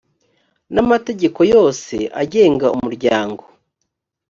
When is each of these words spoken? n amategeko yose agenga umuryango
n 0.73 0.75
amategeko 0.83 1.39
yose 1.53 1.95
agenga 2.21 2.67
umuryango 2.77 3.43